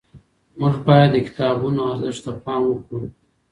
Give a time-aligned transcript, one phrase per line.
[0.59, 3.01] موږ باید د کتابونو ارزښت ته پام وکړو.